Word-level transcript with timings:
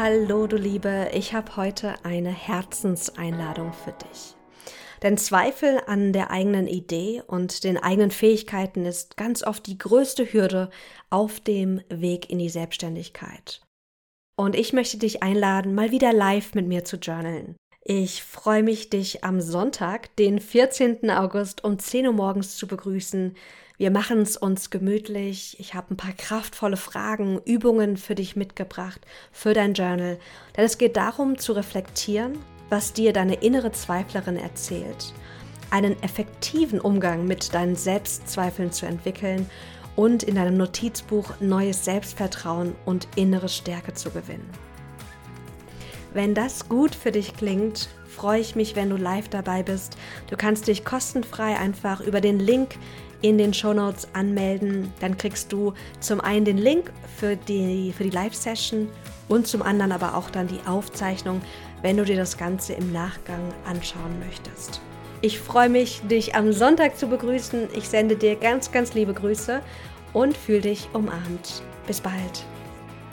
Hallo 0.00 0.46
du 0.46 0.56
Liebe, 0.56 1.10
ich 1.12 1.34
habe 1.34 1.56
heute 1.56 2.04
eine 2.04 2.30
Herzenseinladung 2.30 3.72
für 3.72 3.90
dich. 3.90 4.36
Denn 5.02 5.18
Zweifel 5.18 5.80
an 5.88 6.12
der 6.12 6.30
eigenen 6.30 6.68
Idee 6.68 7.20
und 7.26 7.64
den 7.64 7.78
eigenen 7.78 8.12
Fähigkeiten 8.12 8.86
ist 8.86 9.16
ganz 9.16 9.42
oft 9.42 9.66
die 9.66 9.76
größte 9.76 10.32
Hürde 10.32 10.70
auf 11.10 11.40
dem 11.40 11.80
Weg 11.88 12.30
in 12.30 12.38
die 12.38 12.48
Selbstständigkeit. 12.48 13.60
Und 14.36 14.54
ich 14.54 14.72
möchte 14.72 14.98
dich 14.98 15.24
einladen, 15.24 15.74
mal 15.74 15.90
wieder 15.90 16.12
live 16.12 16.54
mit 16.54 16.68
mir 16.68 16.84
zu 16.84 16.98
journalen. 16.98 17.56
Ich 17.90 18.22
freue 18.22 18.62
mich, 18.62 18.90
dich 18.90 19.24
am 19.24 19.40
Sonntag, 19.40 20.14
den 20.16 20.40
14. 20.40 21.10
August 21.10 21.64
um 21.64 21.78
10 21.78 22.08
Uhr 22.08 22.12
morgens 22.12 22.54
zu 22.58 22.66
begrüßen. 22.66 23.34
Wir 23.78 23.90
machen 23.90 24.20
es 24.20 24.36
uns 24.36 24.68
gemütlich. 24.68 25.56
Ich 25.58 25.72
habe 25.72 25.94
ein 25.94 25.96
paar 25.96 26.12
kraftvolle 26.12 26.76
Fragen, 26.76 27.40
Übungen 27.46 27.96
für 27.96 28.14
dich 28.14 28.36
mitgebracht, 28.36 29.00
für 29.32 29.54
dein 29.54 29.72
Journal. 29.72 30.18
Denn 30.54 30.66
es 30.66 30.76
geht 30.76 30.98
darum 30.98 31.38
zu 31.38 31.54
reflektieren, 31.54 32.36
was 32.68 32.92
dir 32.92 33.14
deine 33.14 33.36
innere 33.36 33.72
Zweiflerin 33.72 34.36
erzählt, 34.36 35.14
einen 35.70 35.98
effektiven 36.02 36.82
Umgang 36.82 37.26
mit 37.26 37.54
deinen 37.54 37.74
Selbstzweifeln 37.74 38.70
zu 38.70 38.84
entwickeln 38.84 39.48
und 39.96 40.24
in 40.24 40.34
deinem 40.34 40.58
Notizbuch 40.58 41.40
neues 41.40 41.86
Selbstvertrauen 41.86 42.76
und 42.84 43.08
innere 43.16 43.48
Stärke 43.48 43.94
zu 43.94 44.10
gewinnen. 44.10 44.67
Wenn 46.14 46.34
das 46.34 46.68
gut 46.68 46.94
für 46.94 47.12
dich 47.12 47.36
klingt, 47.36 47.88
freue 48.06 48.40
ich 48.40 48.56
mich, 48.56 48.76
wenn 48.76 48.90
du 48.90 48.96
live 48.96 49.28
dabei 49.28 49.62
bist. 49.62 49.96
Du 50.28 50.36
kannst 50.36 50.66
dich 50.66 50.84
kostenfrei 50.84 51.56
einfach 51.56 52.00
über 52.00 52.20
den 52.20 52.40
Link 52.40 52.76
in 53.20 53.38
den 53.38 53.52
Show 53.52 53.72
Notes 53.72 54.08
anmelden. 54.14 54.92
Dann 55.00 55.16
kriegst 55.18 55.52
du 55.52 55.74
zum 56.00 56.20
einen 56.20 56.44
den 56.44 56.58
Link 56.58 56.92
für 57.16 57.36
die, 57.36 57.92
für 57.96 58.04
die 58.04 58.10
Live-Session 58.10 58.88
und 59.28 59.46
zum 59.46 59.62
anderen 59.62 59.92
aber 59.92 60.16
auch 60.16 60.30
dann 60.30 60.48
die 60.48 60.60
Aufzeichnung, 60.66 61.40
wenn 61.82 61.96
du 61.96 62.04
dir 62.04 62.16
das 62.16 62.36
Ganze 62.36 62.72
im 62.72 62.92
Nachgang 62.92 63.40
anschauen 63.66 64.18
möchtest. 64.26 64.80
Ich 65.20 65.38
freue 65.38 65.68
mich, 65.68 66.00
dich 66.08 66.36
am 66.36 66.52
Sonntag 66.52 66.96
zu 66.96 67.08
begrüßen. 67.08 67.68
Ich 67.74 67.88
sende 67.88 68.16
dir 68.16 68.36
ganz, 68.36 68.70
ganz 68.70 68.94
liebe 68.94 69.14
Grüße 69.14 69.60
und 70.12 70.36
fühle 70.36 70.60
dich 70.60 70.88
umarmt. 70.92 71.62
Bis 71.86 72.00
bald. 72.00 72.44